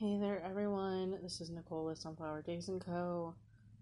Hey 0.00 0.16
there, 0.16 0.40
everyone. 0.48 1.18
This 1.24 1.40
is 1.40 1.50
Nicole 1.50 1.86
with 1.86 1.98
Sunflower 1.98 2.42
Daze 2.42 2.68
and 2.68 2.80
Co. 2.80 3.34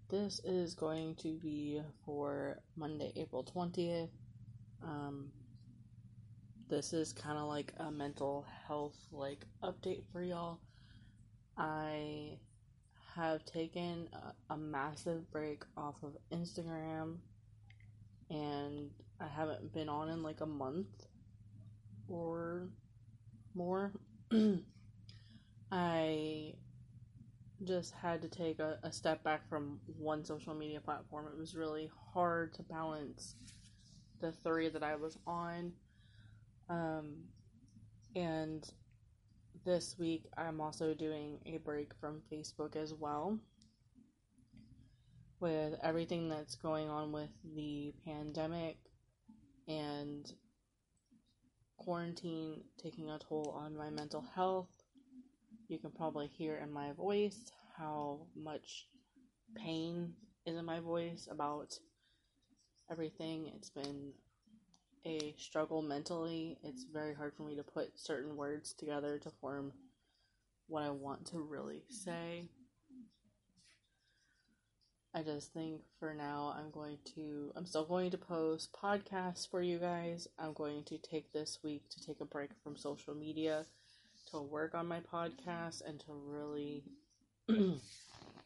This 0.09 0.41
is 0.45 0.73
going 0.73 1.15
to 1.17 1.35
be 1.35 1.83
for 2.07 2.59
Monday, 2.75 3.13
April 3.17 3.45
20th. 3.45 4.09
Um, 4.83 5.31
this 6.71 6.95
is 6.95 7.13
kind 7.13 7.37
of 7.37 7.49
like 7.49 7.75
a 7.77 7.91
mental 7.91 8.47
health 8.67 8.97
like 9.13 9.45
update 9.63 10.05
for 10.11 10.23
y'all. 10.23 10.59
I 11.59 12.39
have 13.15 13.45
taken 13.45 14.09
a, 14.15 14.55
a 14.55 14.57
massive 14.57 15.31
break 15.31 15.65
off 15.77 15.97
of 16.03 16.17
Instagram 16.33 17.19
and 18.31 18.89
I 19.21 19.29
haven't 19.29 19.71
been 19.75 19.91
on 19.91 20.09
in 20.09 20.23
like 20.23 20.41
a 20.41 20.47
month 20.47 21.09
or 22.09 22.71
more. 23.55 23.93
I 25.71 26.55
just 27.65 27.95
had 27.95 28.23
to 28.23 28.29
take 28.29 28.61
a, 28.61 28.79
a 28.83 28.93
step 28.93 29.25
back 29.25 29.49
from 29.49 29.81
one 29.99 30.25
social 30.25 30.55
media 30.55 30.81
platform. 30.81 31.27
It 31.27 31.39
was 31.39 31.55
really 31.55 31.91
hard 32.13 32.55
to 32.55 32.63
balance 32.63 33.35
the 34.21 34.33
three 34.33 34.69
that 34.69 34.83
I 34.83 34.97
was 34.97 35.19
on. 35.27 35.73
Um, 36.69 37.17
and 38.15 38.69
this 39.65 39.97
week 39.99 40.27
I'm 40.37 40.61
also 40.61 40.95
doing 40.95 41.39
a 41.47 41.59
break 41.59 41.93
from 42.01 42.23
Facebook 42.33 42.77
as 42.77 42.95
well. 42.95 43.39
With 45.41 45.75
everything 45.83 46.29
that's 46.29 46.55
going 46.55 46.89
on 46.89 47.13
with 47.13 47.31
the 47.55 47.93
pandemic 48.07 48.79
and 49.69 50.31
quarantine 51.77 52.63
taking 52.83 53.11
a 53.11 53.19
toll 53.19 53.55
on 53.59 53.77
my 53.77 53.91
mental 53.91 54.25
health, 54.35 54.71
you 55.69 55.79
can 55.79 55.91
probably 55.91 56.29
hear 56.29 56.57
in 56.57 56.73
my 56.73 56.93
voice 56.93 57.53
how 57.77 58.21
much 58.35 58.87
pain 59.57 60.13
is 60.45 60.57
in 60.57 60.65
my 60.65 60.81
voice 60.81 61.29
about 61.31 61.79
everything. 62.91 63.53
It's 63.55 63.71
been 63.71 64.13
a 65.05 65.35
struggle 65.39 65.83
mentally. 65.83 66.59
It's 66.63 66.85
very 66.93 67.15
hard 67.15 67.35
for 67.37 67.43
me 67.43 67.57
to 67.57 67.63
put 67.63 67.99
certain 67.99 68.37
words 68.37 68.73
together 68.73 69.19
to 69.19 69.31
form 69.41 69.73
what 70.69 70.83
I 70.83 70.91
want 70.91 71.27
to 71.29 71.39
really 71.39 71.83
say. 71.89 72.49
I 75.15 75.23
just 75.23 75.53
think 75.55 75.81
for 75.99 76.13
now 76.13 76.55
I'm 76.59 76.71
going 76.71 76.99
to 77.15 77.51
I'm 77.57 77.65
still 77.65 77.87
going 77.87 78.11
to 78.11 78.19
post 78.19 78.71
podcasts 78.75 79.49
for 79.49 79.63
you 79.63 79.79
guys. 79.79 80.29
I'm 80.39 80.53
going 80.53 80.85
to 80.85 80.99
take 80.99 81.33
this 81.33 81.59
week 81.65 81.89
to 81.91 82.05
take 82.05 82.21
a 82.21 82.27
break 82.27 82.51
from 82.63 82.77
social 82.77 83.15
media 83.15 83.65
to 84.31 84.41
work 84.41 84.75
on 84.75 84.87
my 84.87 85.01
podcast 85.01 85.83
and 85.87 86.01
to 86.01 86.13
really 86.13 86.83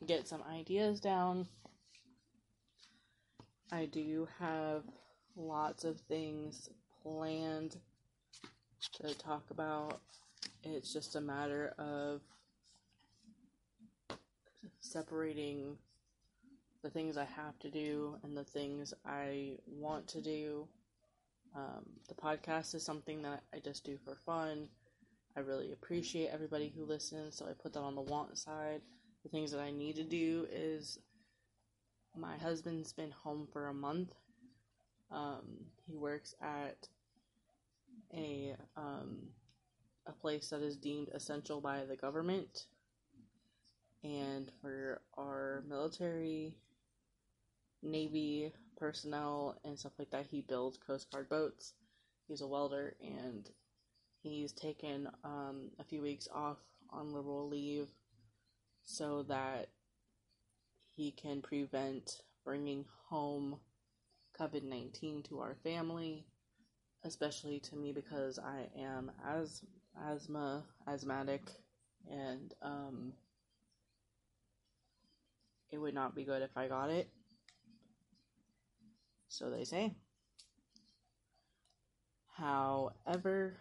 get 0.07 0.29
some 0.29 0.43
ideas 0.51 1.01
down. 1.01 1.47
I 3.73 3.87
do 3.87 4.29
have 4.39 4.83
lots 5.37 5.85
of 5.85 6.01
things 6.01 6.69
planned 7.03 7.77
to 8.95 9.15
talk 9.15 9.45
about. 9.51 10.01
It's 10.63 10.93
just 10.93 11.17
a 11.17 11.21
matter 11.21 11.75
of 11.79 12.21
separating 14.81 15.77
the 16.83 16.91
things 16.91 17.17
I 17.17 17.25
have 17.25 17.59
to 17.61 17.71
do 17.71 18.17
and 18.23 18.37
the 18.37 18.45
things 18.45 18.93
I 19.05 19.59
want 19.67 20.09
to 20.09 20.21
do. 20.21 20.67
Um, 21.55 21.85
the 22.09 22.15
podcast 22.15 22.75
is 22.75 22.85
something 22.85 23.23
that 23.23 23.43
I 23.55 23.59
just 23.59 23.85
do 23.85 23.99
for 24.05 24.15
fun. 24.15 24.69
I 25.37 25.41
really 25.41 25.73
appreciate 25.73 26.31
everybody 26.33 26.73
who 26.75 26.85
listens, 26.85 27.37
so 27.37 27.47
I 27.47 27.53
put 27.53 27.73
that 27.75 27.81
on 27.81 27.95
the 27.95 28.01
want 28.01 28.37
side. 28.37 28.81
The 29.23 29.29
things 29.29 29.53
that 29.53 29.61
I 29.61 29.71
need 29.71 29.97
to 29.97 30.05
do 30.05 30.47
is 30.51 30.99
my 32.17 32.37
husband's 32.37 32.93
been 32.93 33.13
home 33.13 33.47
for 33.53 33.69
a 33.69 33.75
month. 33.75 34.13
Um, 35.11 35.67
he 35.87 35.97
works 35.97 36.35
at 36.43 36.89
a 38.15 38.57
um, 38.77 39.19
a 40.07 40.13
place 40.13 40.49
that 40.51 40.63
is 40.63 40.77
deemed 40.77 41.09
essential 41.15 41.61
by 41.61 41.85
the 41.85 41.97
government, 41.97 42.67
and 44.03 44.51
for 44.61 45.01
our 45.17 45.63
military, 45.69 46.57
navy 47.83 48.53
personnel, 48.77 49.61
and 49.65 49.79
stuff 49.79 49.93
like 49.99 50.11
that, 50.11 50.27
he 50.27 50.41
builds 50.41 50.79
Coast 50.79 51.11
Guard 51.13 51.29
boats. 51.29 51.75
He's 52.27 52.41
a 52.41 52.49
welder, 52.49 52.95
and 53.01 53.49
he's 54.23 54.53
taken 54.53 55.09
um, 55.25 55.71
a 55.79 55.85
few 55.85 56.03
weeks 56.03 56.29
off 56.35 56.59
on 56.91 57.13
liberal 57.13 57.49
leave 57.49 57.89
so 58.83 59.23
that 59.25 59.69
he 60.91 61.11
can 61.13 61.41
prevent 61.41 62.23
bringing 62.45 62.85
home 63.09 63.57
COVID 64.39 64.65
19 64.65 65.23
to 65.25 65.41
our 65.41 65.57
family, 65.63 66.27
especially 67.05 67.61
to 67.61 67.77
me 67.77 67.93
because 67.93 68.39
I 68.39 68.69
am 68.79 69.11
as 69.27 69.63
asthma 70.09 70.65
asthmatic 70.87 71.43
and 72.11 72.53
um, 72.63 73.13
it 75.71 75.79
would 75.79 75.95
not 75.95 76.15
be 76.15 76.25
good 76.25 76.43
if 76.43 76.57
I 76.57 76.69
got 76.69 76.91
it. 76.91 77.09
So 79.29 79.51
they 79.51 79.65
say. 79.65 79.95
However, 82.37 83.59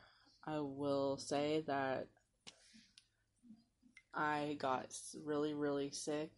I 0.49 0.59
will 0.61 1.17
say 1.17 1.63
that 1.67 2.07
I 4.15 4.57
got 4.59 4.95
really, 5.23 5.53
really 5.53 5.91
sick 5.91 6.31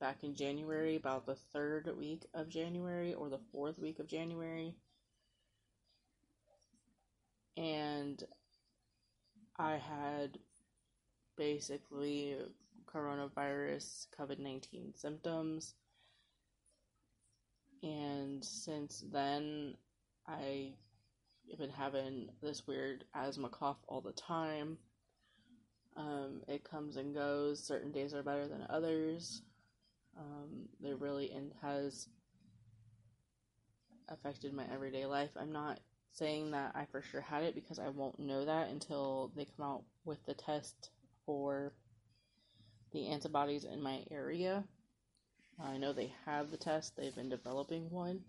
back 0.00 0.18
in 0.22 0.34
January, 0.34 0.94
about 0.94 1.26
the 1.26 1.34
third 1.52 1.90
week 1.98 2.24
of 2.34 2.48
January 2.48 3.14
or 3.14 3.28
the 3.28 3.40
fourth 3.50 3.80
week 3.80 3.98
of 3.98 4.06
January. 4.06 4.76
And 7.56 8.22
I 9.56 9.72
had 9.72 10.38
basically 11.36 12.36
coronavirus 12.86 14.06
COVID 14.18 14.38
19 14.38 14.92
symptoms. 14.94 15.74
And 17.82 18.44
since 18.44 19.04
then, 19.12 19.74
I 20.28 20.74
I've 21.50 21.58
been 21.58 21.70
having 21.70 22.28
this 22.42 22.66
weird 22.66 23.04
asthma 23.14 23.48
cough 23.48 23.78
all 23.88 24.00
the 24.00 24.12
time. 24.12 24.78
Um, 25.96 26.42
it 26.48 26.64
comes 26.64 26.96
and 26.96 27.14
goes. 27.14 27.62
Certain 27.62 27.92
days 27.92 28.14
are 28.14 28.22
better 28.22 28.46
than 28.46 28.66
others. 28.68 29.42
Um, 30.18 30.68
it 30.82 30.98
really 31.00 31.30
and 31.30 31.52
has 31.62 32.08
affected 34.08 34.52
my 34.52 34.64
everyday 34.72 35.06
life. 35.06 35.30
I'm 35.36 35.52
not 35.52 35.80
saying 36.12 36.50
that 36.50 36.72
I 36.74 36.86
for 36.90 37.02
sure 37.02 37.20
had 37.20 37.42
it 37.42 37.54
because 37.54 37.78
I 37.78 37.88
won't 37.88 38.18
know 38.20 38.44
that 38.44 38.68
until 38.68 39.32
they 39.34 39.46
come 39.56 39.66
out 39.66 39.84
with 40.04 40.24
the 40.26 40.34
test 40.34 40.90
for 41.24 41.72
the 42.92 43.08
antibodies 43.08 43.64
in 43.64 43.82
my 43.82 44.04
area. 44.10 44.64
I 45.62 45.78
know 45.78 45.92
they 45.92 46.12
have 46.26 46.50
the 46.50 46.56
test, 46.56 46.96
they've 46.96 47.14
been 47.14 47.28
developing 47.28 47.90
one, 47.90 48.20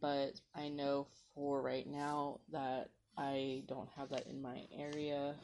but 0.00 0.32
I 0.54 0.68
know 0.68 1.06
for 1.34 1.62
right 1.62 1.86
now 1.86 2.40
that 2.52 2.90
I 3.16 3.62
don't 3.66 3.88
have 3.96 4.10
that 4.10 4.26
in 4.26 4.42
my 4.42 4.62
area. 4.76 5.34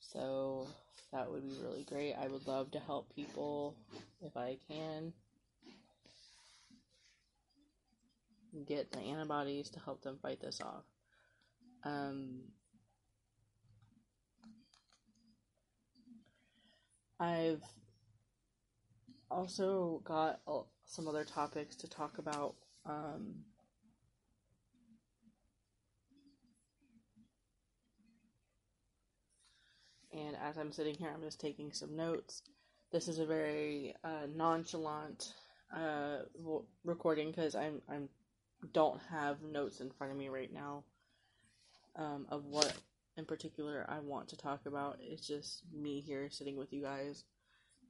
So 0.00 0.66
that 1.12 1.30
would 1.30 1.42
be 1.42 1.56
really 1.62 1.84
great. 1.84 2.14
I 2.14 2.28
would 2.28 2.46
love 2.46 2.70
to 2.72 2.80
help 2.80 3.14
people 3.14 3.76
if 4.20 4.36
I 4.36 4.58
can. 4.68 5.12
Get 8.66 8.90
the 8.90 8.98
antibodies 8.98 9.70
to 9.70 9.80
help 9.80 10.02
them 10.02 10.18
fight 10.20 10.40
this 10.40 10.60
off. 10.60 10.84
Um, 11.84 12.40
I've 17.18 17.62
also 19.30 20.02
got 20.04 20.40
some 20.84 21.08
other 21.08 21.24
topics 21.24 21.76
to 21.76 21.88
talk 21.88 22.18
about. 22.18 22.54
Um, 22.86 23.44
and 30.12 30.36
as 30.42 30.58
I'm 30.58 30.72
sitting 30.72 30.94
here, 30.94 31.10
I'm 31.14 31.22
just 31.22 31.40
taking 31.40 31.72
some 31.72 31.96
notes. 31.96 32.42
This 32.92 33.06
is 33.06 33.18
a 33.18 33.26
very 33.26 33.94
uh, 34.02 34.26
nonchalant 34.34 35.32
uh, 35.74 36.18
recording 36.84 37.30
because 37.30 37.54
I'm 37.54 37.80
I'm 37.88 38.08
don't 38.72 39.00
have 39.10 39.42
notes 39.42 39.80
in 39.80 39.90
front 39.90 40.12
of 40.12 40.18
me 40.18 40.28
right 40.28 40.52
now 40.52 40.84
um, 41.96 42.26
of 42.28 42.44
what 42.44 42.74
in 43.16 43.24
particular 43.24 43.86
I 43.88 44.00
want 44.00 44.28
to 44.28 44.36
talk 44.36 44.66
about. 44.66 44.98
It's 45.00 45.26
just 45.26 45.62
me 45.72 46.00
here 46.00 46.28
sitting 46.30 46.56
with 46.56 46.72
you 46.72 46.82
guys 46.82 47.24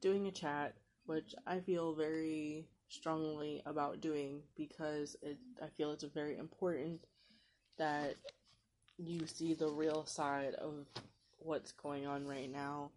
doing 0.01 0.27
a 0.27 0.31
chat, 0.31 0.75
which 1.05 1.33
I 1.45 1.59
feel 1.59 1.93
very 1.93 2.65
strongly 2.89 3.61
about 3.65 4.01
doing 4.01 4.41
because 4.55 5.15
it, 5.21 5.37
I 5.61 5.67
feel 5.77 5.91
it's 5.91 6.03
very 6.03 6.37
important 6.37 7.01
that 7.77 8.15
you 8.97 9.25
see 9.25 9.53
the 9.53 9.69
real 9.69 10.05
side 10.05 10.53
of 10.55 10.85
what's 11.39 11.71
going 11.71 12.05
on 12.05 12.27
right 12.27 12.51
now, 12.51 12.91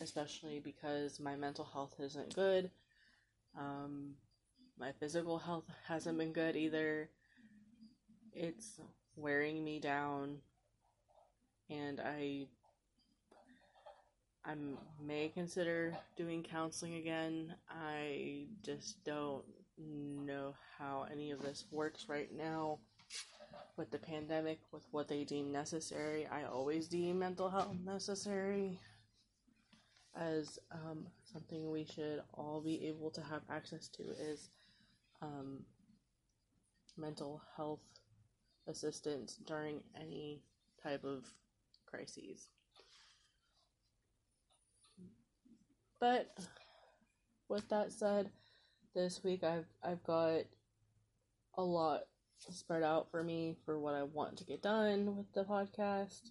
especially 0.00 0.58
because 0.58 1.20
my 1.20 1.36
mental 1.36 1.64
health 1.64 1.94
isn't 2.00 2.34
good. 2.34 2.70
Um, 3.56 4.14
my 4.78 4.92
physical 4.98 5.38
health 5.38 5.64
hasn't 5.86 6.18
been 6.18 6.32
good 6.32 6.56
either. 6.56 7.08
It's 8.32 8.80
wearing 9.16 9.64
me 9.64 9.80
down, 9.80 10.38
and 11.70 12.00
I 12.00 12.46
I 14.48 14.54
may 15.04 15.28
consider 15.28 15.92
doing 16.16 16.42
counseling 16.42 16.94
again. 16.94 17.54
I 17.68 18.46
just 18.64 19.04
don't 19.04 19.44
know 19.78 20.54
how 20.78 21.06
any 21.12 21.32
of 21.32 21.42
this 21.42 21.66
works 21.70 22.06
right 22.08 22.30
now 22.34 22.78
with 23.76 23.90
the 23.90 23.98
pandemic, 23.98 24.60
with 24.72 24.86
what 24.90 25.06
they 25.06 25.24
deem 25.24 25.52
necessary. 25.52 26.26
I 26.26 26.44
always 26.44 26.88
deem 26.88 27.18
mental 27.18 27.50
health 27.50 27.76
necessary 27.84 28.80
as 30.16 30.58
um, 30.72 31.06
something 31.30 31.70
we 31.70 31.84
should 31.84 32.22
all 32.32 32.62
be 32.62 32.86
able 32.86 33.10
to 33.10 33.20
have 33.20 33.42
access 33.50 33.88
to 33.88 34.02
is 34.18 34.48
um, 35.20 35.60
mental 36.96 37.42
health 37.54 37.82
assistance 38.66 39.38
during 39.46 39.82
any 39.94 40.42
type 40.82 41.04
of 41.04 41.24
crises. 41.86 42.48
But 46.00 46.34
with 47.48 47.68
that 47.68 47.92
said, 47.92 48.30
this 48.94 49.22
week 49.24 49.44
I've 49.44 49.66
I've 49.82 50.02
got 50.04 50.42
a 51.56 51.62
lot 51.62 52.02
spread 52.50 52.82
out 52.82 53.10
for 53.10 53.22
me 53.22 53.56
for 53.64 53.78
what 53.78 53.94
I 53.94 54.04
want 54.04 54.38
to 54.38 54.44
get 54.44 54.62
done 54.62 55.16
with 55.16 55.32
the 55.34 55.44
podcast. 55.44 56.30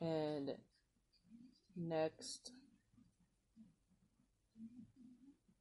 And 0.00 0.52
next 1.76 2.52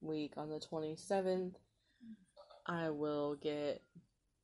week 0.01 0.33
on 0.37 0.49
the 0.49 0.59
27th, 0.59 1.55
I 2.65 2.89
will 2.89 3.35
get 3.35 3.81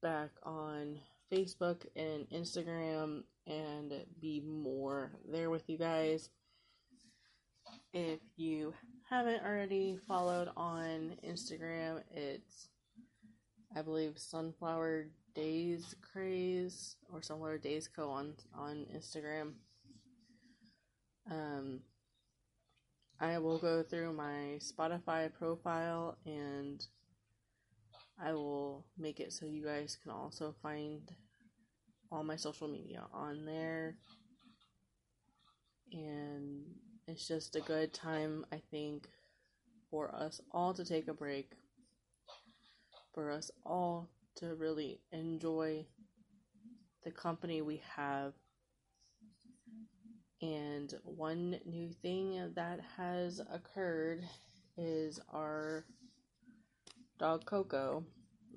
back 0.02 0.32
on 0.44 1.00
Facebook 1.32 1.86
and 1.96 2.28
Instagram 2.30 3.24
and 3.48 3.94
be 4.22 4.42
more 4.42 5.12
there 5.32 5.50
with 5.50 5.70
you 5.70 5.78
guys. 5.78 6.30
If 7.96 8.20
you 8.36 8.74
haven't 9.10 9.46
already 9.46 9.98
followed 10.06 10.50
on 10.58 11.16
Instagram, 11.26 12.04
it's 12.14 12.68
I 13.74 13.84
believe 13.84 14.18
Sunflower 14.18 15.06
Daze 15.34 15.96
Craze 16.02 16.98
or 17.10 17.22
Sunflower 17.22 17.60
Daze 17.60 17.88
Co 17.88 18.10
on 18.10 18.34
on 18.54 18.86
Instagram. 18.94 19.54
Um, 21.32 21.80
I 23.22 23.38
will 23.38 23.60
go 23.60 23.82
through 23.82 24.12
my 24.12 24.60
Spotify 24.60 25.32
profile 25.34 26.18
and 26.26 26.86
I 28.22 28.34
will 28.34 28.86
make 28.98 29.22
it 29.22 29.32
so 29.32 29.46
you 29.46 29.64
guys 29.64 29.98
can 30.04 30.12
also 30.12 30.54
find 30.62 31.00
all 32.12 32.26
my 32.26 32.36
social 32.36 32.68
media 32.68 33.04
on 33.14 33.46
there. 33.46 33.96
And 35.94 36.66
it's 37.08 37.28
just 37.28 37.56
a 37.56 37.62
good 37.62 37.94
time, 37.94 38.46
I 38.52 38.62
think, 38.72 39.08
for 39.90 40.14
us 40.14 40.42
all 40.52 40.74
to 40.74 40.84
take 40.84 41.08
a 41.08 41.14
break, 41.14 41.52
for 43.14 43.32
us 43.32 43.52
all 43.64 44.10
to 44.36 44.56
really 44.56 45.00
enjoy 45.12 45.86
the 47.04 47.12
company 47.12 47.62
we 47.62 47.82
have. 47.96 48.34
And 50.42 50.94
one 51.04 51.60
new 51.66 51.92
thing 52.02 52.52
that 52.56 52.80
has 52.98 53.40
occurred 53.52 54.24
is 54.78 55.20
our 55.32 55.86
dog 57.20 57.46
Coco. 57.46 58.04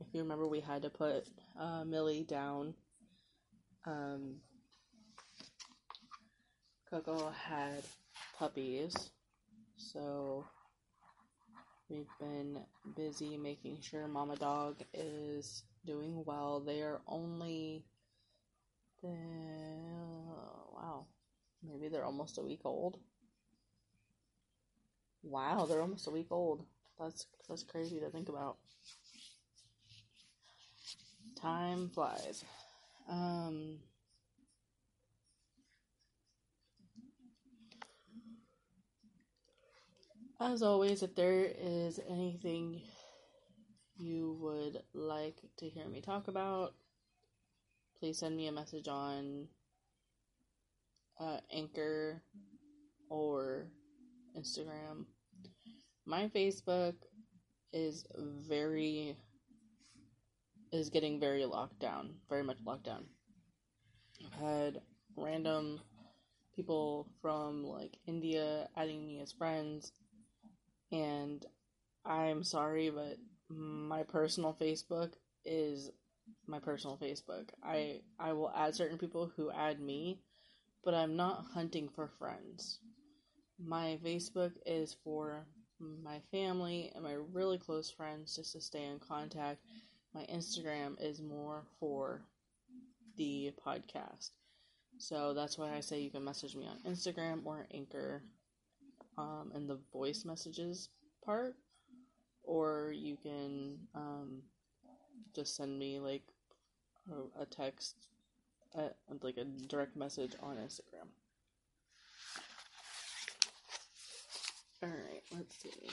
If 0.00 0.06
you 0.12 0.22
remember, 0.22 0.46
we 0.48 0.60
had 0.60 0.82
to 0.82 0.90
put 0.90 1.28
uh, 1.58 1.84
Millie 1.84 2.24
down. 2.24 2.74
Um, 3.84 4.36
Coco 6.90 7.30
had 7.30 7.84
puppies, 8.38 9.10
so 9.76 10.44
we've 11.88 12.06
been 12.20 12.60
busy 12.96 13.36
making 13.36 13.78
sure 13.80 14.06
Mama 14.06 14.36
Dog 14.36 14.76
is 14.94 15.64
doing 15.84 16.22
well. 16.24 16.60
They 16.60 16.82
are 16.82 17.00
only, 17.08 17.84
the, 19.02 19.08
wow, 20.72 21.06
maybe 21.66 21.88
they're 21.88 22.04
almost 22.04 22.38
a 22.38 22.42
week 22.42 22.60
old. 22.64 22.98
Wow, 25.24 25.66
they're 25.68 25.82
almost 25.82 26.06
a 26.06 26.10
week 26.10 26.28
old. 26.30 26.64
That's 26.98 27.26
that's 27.48 27.64
crazy 27.64 27.98
to 28.00 28.10
think 28.10 28.28
about. 28.28 28.56
Time 31.40 31.90
flies. 31.90 32.44
Um 33.10 33.78
As 40.40 40.62
always, 40.62 41.02
if 41.02 41.16
there 41.16 41.50
is 41.58 41.98
anything 42.08 42.80
you 43.96 44.38
would 44.40 44.80
like 44.94 45.42
to 45.56 45.68
hear 45.68 45.88
me 45.88 46.00
talk 46.00 46.28
about, 46.28 46.74
please 47.98 48.20
send 48.20 48.36
me 48.36 48.46
a 48.46 48.52
message 48.52 48.86
on 48.86 49.48
uh, 51.18 51.38
Anchor 51.52 52.22
or 53.10 53.66
Instagram. 54.38 55.06
My 56.06 56.28
Facebook 56.28 56.94
is 57.72 58.06
very 58.48 59.16
is 60.70 60.88
getting 60.88 61.18
very 61.18 61.46
locked 61.46 61.80
down, 61.80 62.14
very 62.28 62.44
much 62.44 62.58
locked 62.64 62.84
down. 62.84 63.06
I've 64.24 64.40
had 64.40 64.82
random 65.16 65.80
people 66.54 67.08
from 67.20 67.64
like 67.64 67.98
India 68.06 68.68
adding 68.76 69.04
me 69.04 69.18
as 69.20 69.32
friends 69.32 69.90
and 70.92 71.44
I'm 72.04 72.42
sorry, 72.44 72.90
but 72.90 73.16
my 73.48 74.02
personal 74.02 74.56
Facebook 74.60 75.12
is 75.44 75.90
my 76.46 76.58
personal 76.58 76.98
Facebook. 76.98 77.50
I 77.62 78.00
I 78.18 78.32
will 78.32 78.50
add 78.54 78.74
certain 78.74 78.98
people 78.98 79.30
who 79.36 79.50
add 79.50 79.80
me, 79.80 80.20
but 80.84 80.94
I'm 80.94 81.16
not 81.16 81.44
hunting 81.54 81.88
for 81.88 82.08
friends. 82.18 82.80
My 83.58 83.98
Facebook 84.04 84.52
is 84.66 84.96
for 85.04 85.46
my 85.80 86.20
family 86.30 86.90
and 86.94 87.04
my 87.04 87.16
really 87.32 87.58
close 87.58 87.90
friends 87.90 88.36
just 88.36 88.52
to 88.52 88.60
stay 88.60 88.84
in 88.84 88.98
contact. 88.98 89.60
My 90.14 90.22
Instagram 90.32 91.00
is 91.00 91.20
more 91.20 91.64
for 91.78 92.22
the 93.16 93.52
podcast. 93.64 94.30
So 94.98 95.34
that's 95.34 95.56
why 95.58 95.74
I 95.74 95.80
say 95.80 96.00
you 96.00 96.10
can 96.10 96.24
message 96.24 96.56
me 96.56 96.66
on 96.66 96.90
Instagram 96.90 97.44
or 97.44 97.66
Anchor 97.72 98.22
um, 99.18 99.52
in 99.54 99.66
the 99.66 99.78
voice 99.92 100.24
messages 100.24 100.88
part, 101.24 101.56
or 102.44 102.92
you 102.96 103.16
can 103.22 103.76
um, 103.94 104.42
just 105.34 105.56
send 105.56 105.78
me 105.78 105.98
like 105.98 106.22
a, 107.40 107.44
text, 107.44 107.96
like 109.22 109.36
a 109.36 109.44
direct 109.44 109.96
message 109.96 110.32
on 110.42 110.56
Instagram. 110.56 111.08
Alright, 114.82 115.24
let's 115.34 115.60
see. 115.60 115.90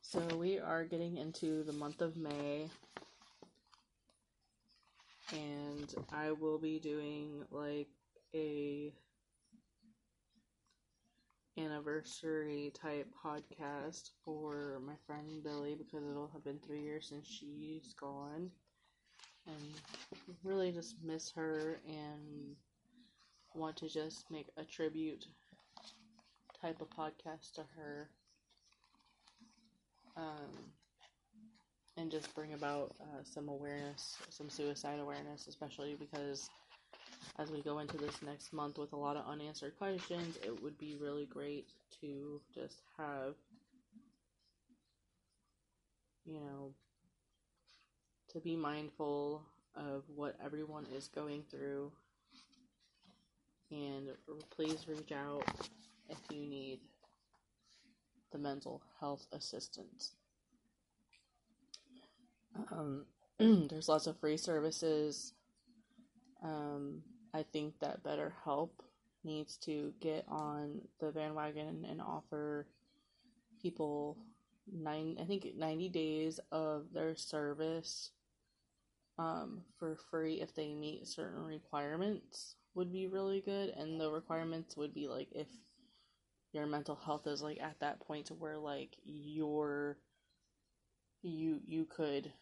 So 0.00 0.20
we 0.36 0.58
are 0.58 0.84
getting 0.84 1.18
into 1.18 1.62
the 1.64 1.72
month 1.74 2.00
of 2.00 2.16
May. 2.16 2.70
And 5.32 5.94
I 6.10 6.32
will 6.32 6.58
be 6.58 6.78
doing 6.78 7.44
like 7.50 7.88
a 8.34 8.90
anniversary 11.58 12.72
type 12.80 13.08
podcast 13.24 14.10
for 14.24 14.80
my 14.86 14.94
friend 15.06 15.42
Billy 15.42 15.74
because 15.74 16.04
it'll 16.08 16.30
have 16.32 16.44
been 16.44 16.58
three 16.66 16.82
years 16.82 17.08
since 17.08 17.26
she's 17.26 17.94
gone. 18.00 18.50
And 19.46 19.56
really 20.44 20.72
just 20.72 20.96
miss 21.02 21.32
her 21.32 21.80
and 21.86 22.54
want 23.54 23.76
to 23.78 23.88
just 23.88 24.30
make 24.30 24.46
a 24.56 24.64
tribute 24.64 25.26
type 26.60 26.80
of 26.80 26.90
podcast 26.90 27.54
to 27.54 27.62
her. 27.76 28.08
Um, 30.16 30.72
and 31.96 32.10
just 32.10 32.32
bring 32.34 32.54
about 32.54 32.94
uh, 33.00 33.22
some 33.24 33.48
awareness, 33.48 34.16
some 34.30 34.48
suicide 34.48 35.00
awareness, 35.00 35.46
especially 35.48 35.96
because 35.98 36.48
as 37.38 37.50
we 37.50 37.62
go 37.62 37.78
into 37.78 37.96
this 37.96 38.22
next 38.22 38.52
month 38.52 38.78
with 38.78 38.92
a 38.92 38.96
lot 38.96 39.16
of 39.16 39.26
unanswered 39.26 39.76
questions, 39.78 40.36
it 40.44 40.62
would 40.62 40.78
be 40.78 40.96
really 41.00 41.26
great 41.26 41.68
to 42.00 42.40
just 42.54 42.82
have, 42.96 43.34
you 46.24 46.40
know, 46.40 46.72
to 48.32 48.40
be 48.40 48.56
mindful 48.56 49.42
of 49.74 50.04
what 50.14 50.36
everyone 50.44 50.86
is 50.94 51.08
going 51.08 51.44
through 51.50 51.90
and 53.70 54.08
please 54.50 54.86
reach 54.88 55.12
out 55.12 55.44
if 56.08 56.18
you 56.30 56.46
need 56.46 56.80
the 58.32 58.38
mental 58.38 58.82
health 59.00 59.26
assistance. 59.32 60.12
Um, 62.72 63.04
there's 63.38 63.88
lots 63.88 64.06
of 64.06 64.18
free 64.18 64.36
services. 64.36 65.32
Um, 66.42 67.02
I 67.34 67.42
think 67.42 67.78
that 67.80 68.02
BetterHelp 68.02 68.70
needs 69.24 69.56
to 69.58 69.92
get 70.00 70.24
on 70.28 70.80
the 71.00 71.10
bandwagon 71.10 71.86
and 71.88 72.00
offer 72.00 72.66
people 73.60 74.16
nine 74.72 75.16
I 75.20 75.24
think 75.24 75.46
90 75.56 75.88
days 75.88 76.40
of 76.52 76.86
their 76.92 77.16
service 77.16 78.10
um, 79.18 79.62
for 79.78 79.96
free 80.10 80.40
if 80.40 80.54
they 80.54 80.72
meet 80.74 81.06
certain 81.06 81.44
requirements 81.44 82.54
would 82.74 82.92
be 82.92 83.08
really 83.08 83.40
good. 83.40 83.70
And 83.70 84.00
the 84.00 84.10
requirements 84.10 84.76
would 84.76 84.94
be 84.94 85.08
like 85.08 85.28
if 85.32 85.48
your 86.52 86.66
mental 86.66 86.96
health 86.96 87.26
is 87.26 87.42
like 87.42 87.60
at 87.60 87.80
that 87.80 88.00
point 88.00 88.26
to 88.26 88.34
where 88.34 88.56
like 88.56 88.96
you're 89.04 89.98
you 91.22 91.60
you 91.66 91.84
could 91.84 92.32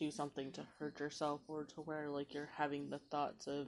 do 0.00 0.10
something 0.10 0.50
to 0.50 0.66
hurt 0.78 0.98
yourself 0.98 1.42
or 1.46 1.64
to 1.64 1.82
where 1.82 2.08
like 2.08 2.32
you're 2.32 2.48
having 2.56 2.88
the 2.88 3.00
thoughts 3.10 3.46
of 3.46 3.66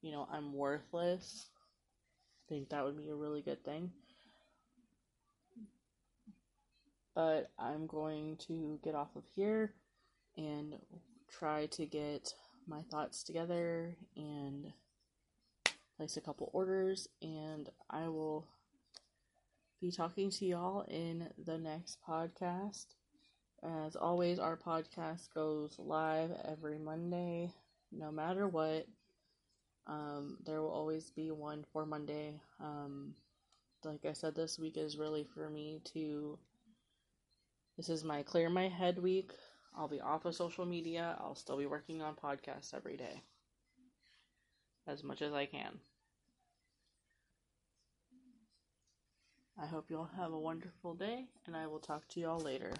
you 0.00 0.12
know 0.12 0.26
i'm 0.32 0.54
worthless 0.54 1.48
i 1.50 2.42
think 2.48 2.70
that 2.70 2.84
would 2.84 2.96
be 2.96 3.08
a 3.08 3.14
really 3.14 3.42
good 3.42 3.62
thing. 3.64 3.90
But 7.14 7.50
i'm 7.58 7.86
going 7.86 8.36
to 8.48 8.78
get 8.84 8.94
off 8.94 9.16
of 9.16 9.24
here 9.34 9.74
and 10.36 10.76
try 11.28 11.66
to 11.66 11.86
get 11.86 12.32
my 12.68 12.82
thoughts 12.90 13.24
together 13.24 13.96
and 14.16 14.72
place 15.96 16.16
a 16.16 16.20
couple 16.20 16.50
orders 16.52 17.08
and 17.22 17.68
i 17.90 18.08
will 18.08 18.46
be 19.80 19.90
talking 19.90 20.30
to 20.30 20.44
y'all 20.44 20.82
in 20.88 21.28
the 21.44 21.58
next 21.58 21.98
podcast 22.08 22.86
as 23.64 23.96
always, 23.96 24.38
our 24.38 24.56
podcast 24.56 25.32
goes 25.34 25.78
live 25.78 26.30
every 26.44 26.78
Monday, 26.78 27.50
no 27.90 28.12
matter 28.12 28.46
what. 28.46 28.86
Um, 29.86 30.38
there 30.44 30.60
will 30.60 30.70
always 30.70 31.10
be 31.10 31.30
one 31.30 31.64
for 31.72 31.86
Monday. 31.86 32.40
Um, 32.60 33.14
like 33.84 34.04
I 34.04 34.12
said, 34.12 34.34
this 34.34 34.58
week 34.58 34.76
is 34.76 34.98
really 34.98 35.24
for 35.24 35.48
me 35.48 35.80
to. 35.94 36.38
This 37.76 37.88
is 37.88 38.04
my 38.04 38.22
clear 38.22 38.50
my 38.50 38.68
head 38.68 38.98
week. 38.98 39.32
I'll 39.76 39.88
be 39.88 40.00
off 40.00 40.26
of 40.26 40.34
social 40.34 40.66
media. 40.66 41.16
I'll 41.18 41.34
still 41.34 41.56
be 41.58 41.66
working 41.66 42.02
on 42.02 42.14
podcasts 42.16 42.74
every 42.74 42.96
day. 42.96 43.22
As 44.86 45.02
much 45.02 45.22
as 45.22 45.32
I 45.32 45.46
can. 45.46 45.80
I 49.58 49.66
hope 49.66 49.88
you 49.88 49.96
all 49.96 50.10
have 50.16 50.32
a 50.34 50.38
wonderful 50.38 50.94
day, 50.94 51.28
and 51.46 51.56
I 51.56 51.66
will 51.66 51.78
talk 51.78 52.06
to 52.08 52.20
you 52.20 52.28
all 52.28 52.40
later. 52.40 52.74